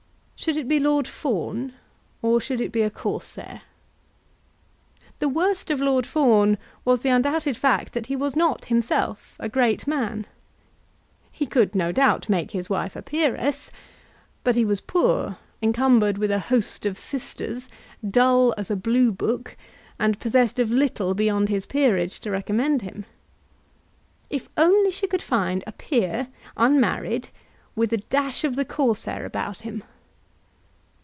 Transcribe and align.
Should 0.43 0.57
it 0.57 0.67
be 0.67 0.79
Lord 0.79 1.07
Fawn 1.07 1.73
or 2.23 2.41
should 2.41 2.61
it 2.61 2.71
be 2.71 2.81
a 2.81 2.89
Corsair? 2.89 3.61
The 5.19 5.29
worst 5.29 5.69
of 5.69 5.79
Lord 5.79 6.07
Fawn 6.07 6.57
was 6.83 7.01
the 7.03 7.09
undoubted 7.09 7.55
fact 7.55 7.93
that 7.93 8.07
he 8.07 8.15
was 8.15 8.35
not 8.35 8.65
himself 8.65 9.35
a 9.39 9.47
great 9.47 9.85
man. 9.85 10.25
He 11.31 11.45
could, 11.45 11.75
no 11.75 11.91
doubt, 11.91 12.27
make 12.27 12.49
his 12.49 12.71
wife 12.71 12.95
a 12.95 13.03
peeress; 13.03 13.69
but 14.43 14.55
he 14.55 14.65
was 14.65 14.81
poor, 14.81 15.37
encumbered 15.61 16.17
with 16.17 16.31
a 16.31 16.39
host 16.39 16.87
of 16.87 16.97
sisters, 16.97 17.69
dull 18.09 18.55
as 18.57 18.71
a 18.71 18.75
blue 18.75 19.11
book, 19.11 19.55
and 19.99 20.19
possessed 20.19 20.57
of 20.57 20.71
little 20.71 21.13
beyond 21.13 21.49
his 21.49 21.67
peerage 21.67 22.19
to 22.21 22.31
recommend 22.31 22.81
him. 22.81 23.05
If 24.31 24.45
she 24.91 25.05
could 25.05 25.21
only 25.21 25.35
find 25.61 25.63
a 25.67 25.71
peer, 25.71 26.29
unmarried, 26.57 27.29
with 27.75 27.93
a 27.93 27.97
dash 27.97 28.43
of 28.43 28.55
the 28.55 28.65
Corsair 28.65 29.23
about 29.23 29.61
him! 29.61 29.83